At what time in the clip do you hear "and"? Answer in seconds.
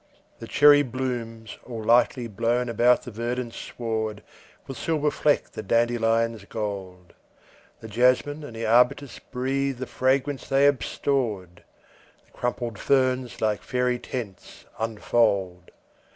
8.43-8.57